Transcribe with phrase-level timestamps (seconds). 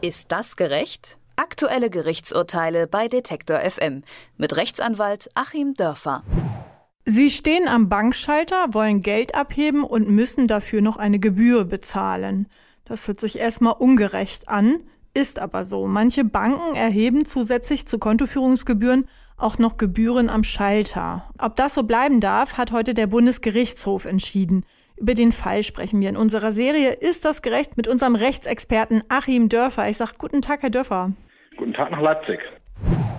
[0.00, 1.18] Ist das gerecht?
[1.34, 4.04] Aktuelle Gerichtsurteile bei Detektor FM
[4.36, 6.22] mit Rechtsanwalt Achim Dörfer.
[7.04, 12.46] Sie stehen am Bankschalter, wollen Geld abheben und müssen dafür noch eine Gebühr bezahlen.
[12.84, 14.84] Das hört sich erstmal ungerecht an,
[15.14, 15.88] ist aber so.
[15.88, 21.30] Manche Banken erheben zusätzlich zu Kontoführungsgebühren auch noch Gebühren am Schalter.
[21.38, 24.64] Ob das so bleiben darf, hat heute der Bundesgerichtshof entschieden.
[25.00, 29.48] Über den Fall sprechen wir in unserer Serie Ist das gerecht mit unserem Rechtsexperten Achim
[29.48, 29.88] Dörfer.
[29.88, 31.12] Ich sage guten Tag, Herr Dörfer.
[31.56, 32.40] Guten Tag nach Leipzig.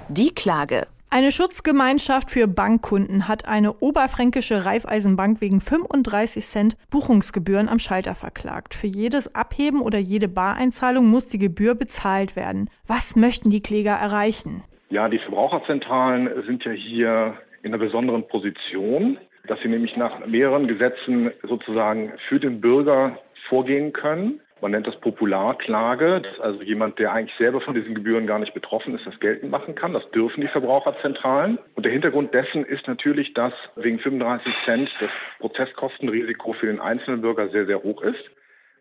[0.09, 0.87] Die Klage.
[1.11, 8.75] Eine Schutzgemeinschaft für Bankkunden hat eine oberfränkische Raiffeisenbank wegen 35 Cent Buchungsgebühren am Schalter verklagt.
[8.75, 12.69] Für jedes Abheben oder jede Bareinzahlung muss die Gebühr bezahlt werden.
[12.85, 14.63] Was möchten die Kläger erreichen?
[14.89, 19.17] Ja, die Verbraucherzentralen sind ja hier in einer besonderen Position,
[19.49, 23.17] dass sie nämlich nach mehreren Gesetzen sozusagen für den Bürger
[23.47, 24.41] vorgehen können.
[24.61, 28.53] Man nennt das Popularklage, dass also jemand, der eigentlich selber von diesen Gebühren gar nicht
[28.53, 29.93] betroffen ist, das geltend machen kann.
[29.93, 31.57] Das dürfen die Verbraucherzentralen.
[31.75, 35.09] Und der Hintergrund dessen ist natürlich, dass wegen 35 Cent das
[35.39, 38.23] Prozesskostenrisiko für den einzelnen Bürger sehr, sehr hoch ist.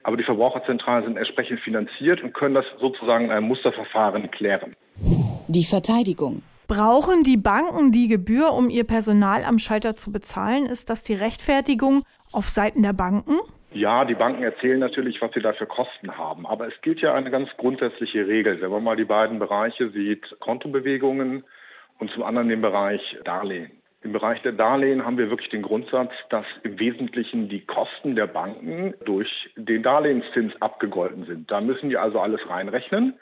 [0.03, 4.75] Aber die Verbraucherzentralen sind entsprechend finanziert und können das sozusagen in einem Musterverfahren klären.
[5.47, 6.43] Die Verteidigung.
[6.69, 10.67] Brauchen die Banken die Gebühr, um ihr Personal am Schalter zu bezahlen?
[10.67, 13.39] Ist das die Rechtfertigung auf Seiten der Banken?
[13.73, 16.47] Ja, die Banken erzählen natürlich, was sie dafür Kosten haben.
[16.47, 18.61] Aber es gilt ja eine ganz grundsätzliche Regel.
[18.61, 21.43] Wenn man mal die beiden Bereiche sieht, Kontobewegungen
[22.01, 23.71] und zum anderen den Bereich Darlehen.
[24.03, 28.27] Im Bereich der Darlehen haben wir wirklich den Grundsatz, dass im Wesentlichen die Kosten der
[28.27, 31.51] Banken durch den Darlehenszins abgegolten sind.
[31.51, 33.15] Da müssen die also alles reinrechnen.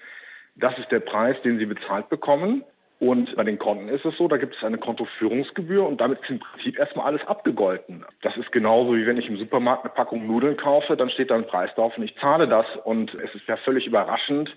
[0.56, 2.64] Das ist der Preis, den sie bezahlt bekommen.
[2.98, 6.30] Und bei den Konten ist es so, da gibt es eine Kontoführungsgebühr und damit ist
[6.30, 8.06] im Prinzip erstmal alles abgegolten.
[8.22, 11.34] Das ist genauso wie wenn ich im Supermarkt eine Packung Nudeln kaufe, dann steht da
[11.34, 12.64] ein Preis drauf und ich zahle das.
[12.84, 14.56] Und es ist ja völlig überraschend,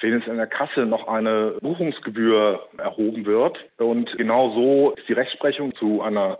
[0.00, 3.58] wenn jetzt in der Kasse noch eine Buchungsgebühr erhoben wird.
[3.76, 6.38] Und genau so ist die Rechtsprechung zu einer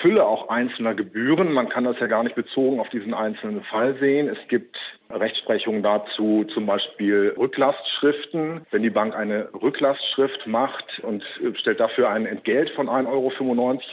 [0.00, 1.52] Fülle auch einzelner Gebühren.
[1.52, 4.28] Man kann das ja gar nicht bezogen auf diesen einzelnen Fall sehen.
[4.28, 4.76] Es gibt
[5.10, 8.66] Rechtsprechung dazu, zum Beispiel Rücklastschriften.
[8.70, 11.22] Wenn die Bank eine Rücklastschrift macht und
[11.54, 13.32] stellt dafür ein Entgelt von 1,95 Euro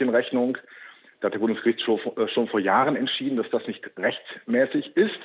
[0.00, 0.58] in Rechnung,
[1.20, 5.20] da hat der Bundesgerichtshof äh, schon vor Jahren entschieden, dass das nicht rechtmäßig ist,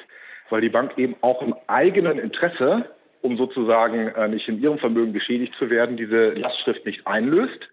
[0.49, 2.89] weil die Bank eben auch im eigenen Interesse,
[3.21, 7.69] um sozusagen äh, nicht in ihrem Vermögen geschädigt zu werden, diese Lastschrift nicht einlöst.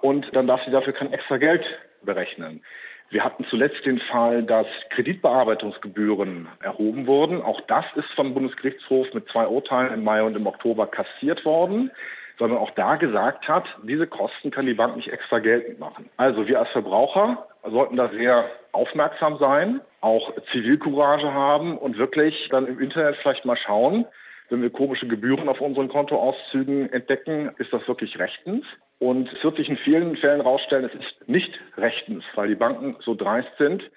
[0.00, 1.64] Und dann darf sie dafür kein extra Geld
[2.06, 2.62] berechnen.
[3.08, 7.40] Wir hatten zuletzt den Fall, dass Kreditbearbeitungsgebühren erhoben wurden.
[7.40, 11.92] Auch das ist vom Bundesgerichtshof mit zwei Urteilen im Mai und im Oktober kassiert worden,
[12.38, 16.08] sondern auch da gesagt hat, diese Kosten kann die Bank nicht extra geltend machen.
[16.16, 22.66] Also wir als Verbraucher sollten da sehr aufmerksam sein, auch Zivilcourage haben und wirklich dann
[22.66, 24.04] im Internet vielleicht mal schauen,
[24.48, 28.64] wenn wir komische Gebühren auf unseren Kontoauszügen entdecken, ist das wirklich rechtens.
[28.98, 32.96] Und es wird sich in vielen Fällen herausstellen, es ist nicht rechtens, weil die Banken
[33.00, 33.90] so dreist sind,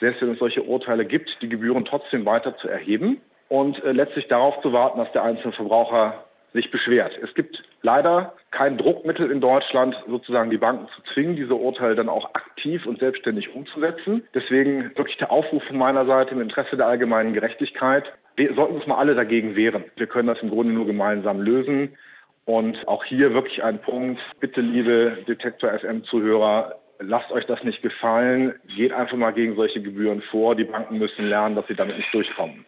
[0.00, 4.28] selbst wenn es solche Urteile gibt, die Gebühren trotzdem weiter zu erheben und äh, letztlich
[4.28, 7.18] darauf zu warten, dass der einzelne Verbraucher sich beschwert.
[7.22, 12.08] Es gibt leider kein Druckmittel in Deutschland, sozusagen die Banken zu zwingen, diese Urteile dann
[12.08, 14.22] auch aktiv und selbstständig umzusetzen.
[14.34, 18.04] Deswegen wirklich der Aufruf von meiner Seite im Interesse der allgemeinen Gerechtigkeit.
[18.36, 19.84] Wir sollten uns mal alle dagegen wehren.
[19.96, 21.96] Wir können das im Grunde nur gemeinsam lösen.
[22.44, 24.20] Und auch hier wirklich ein Punkt.
[24.40, 28.54] Bitte, liebe Detektor FM-Zuhörer, lasst euch das nicht gefallen.
[28.76, 30.54] Geht einfach mal gegen solche Gebühren vor.
[30.54, 32.64] Die Banken müssen lernen, dass sie damit nicht durchkommen.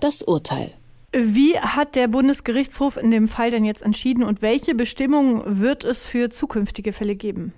[0.00, 0.70] Das Urteil.
[1.16, 6.06] Wie hat der Bundesgerichtshof in dem Fall denn jetzt entschieden und welche Bestimmungen wird es
[6.06, 7.52] für zukünftige Fälle geben?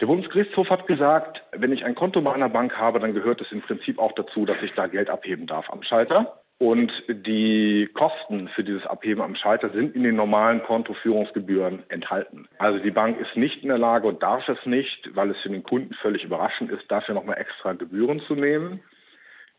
[0.00, 3.52] Der Bundesgerichtshof hat gesagt, wenn ich ein Konto bei einer Bank habe, dann gehört es
[3.52, 6.42] im Prinzip auch dazu, dass ich da Geld abheben darf am Schalter.
[6.56, 12.48] Und die Kosten für dieses Abheben am Schalter sind in den normalen Kontoführungsgebühren enthalten.
[12.56, 15.50] Also die Bank ist nicht in der Lage und darf es nicht, weil es für
[15.50, 18.80] den Kunden völlig überraschend ist, dafür nochmal extra Gebühren zu nehmen.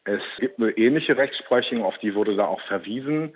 [0.05, 3.33] Es gibt eine ähnliche Rechtsprechung, auf die wurde da auch verwiesen,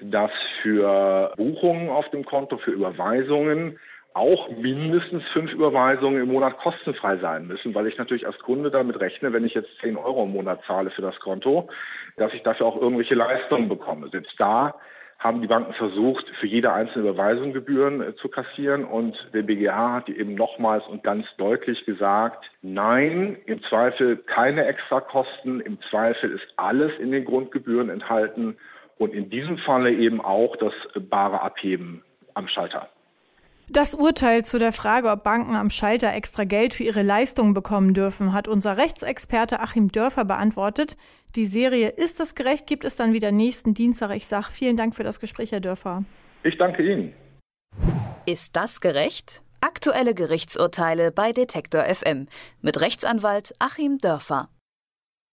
[0.00, 0.30] dass
[0.62, 3.78] für Buchungen auf dem Konto, für Überweisungen
[4.14, 8.98] auch mindestens fünf Überweisungen im Monat kostenfrei sein müssen, weil ich natürlich als Kunde damit
[9.00, 11.68] rechne, wenn ich jetzt 10 Euro im Monat zahle für das Konto,
[12.16, 14.08] dass ich dafür auch irgendwelche Leistungen bekomme.
[14.08, 14.74] Selbst da
[15.18, 19.92] haben die Banken versucht, für jede einzelne Überweisung Gebühren äh, zu kassieren und der BGH
[19.94, 26.46] hat eben nochmals und ganz deutlich gesagt, nein, im Zweifel keine Extrakosten, im Zweifel ist
[26.56, 28.56] alles in den Grundgebühren enthalten
[28.96, 30.72] und in diesem Falle eben auch das
[31.08, 32.04] bare Abheben
[32.34, 32.88] am Schalter.
[33.70, 37.92] Das Urteil zu der Frage, ob Banken am Schalter extra Geld für ihre Leistungen bekommen
[37.92, 40.96] dürfen, hat unser Rechtsexperte Achim Dörfer beantwortet.
[41.36, 44.16] Die Serie Ist das gerecht gibt es dann wieder nächsten Dienstag.
[44.16, 46.04] Ich sage vielen Dank für das Gespräch, Herr Dörfer.
[46.44, 47.12] Ich danke Ihnen.
[48.24, 49.42] Ist das gerecht?
[49.60, 52.26] Aktuelle Gerichtsurteile bei Detektor FM
[52.62, 54.48] mit Rechtsanwalt Achim Dörfer.